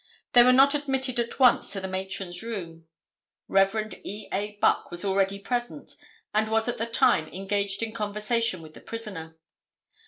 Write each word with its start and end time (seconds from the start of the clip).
They 0.33 0.41
were 0.41 0.51
not 0.51 0.73
admitted 0.73 1.19
at 1.19 1.37
once 1.37 1.71
to 1.73 1.79
the 1.79 1.87
matron's 1.87 2.41
room. 2.41 2.87
Rev. 3.47 3.93
E. 4.03 4.27
A. 4.33 4.55
Buck 4.59 4.89
was 4.89 5.05
already 5.05 5.37
present 5.37 5.95
and 6.33 6.49
was 6.49 6.67
at 6.67 6.79
the 6.79 6.87
time, 6.87 7.27
engaged 7.27 7.83
in 7.83 7.93
conversation 7.93 8.63
with 8.63 8.73
the 8.73 8.81
prisoner. 8.81 9.37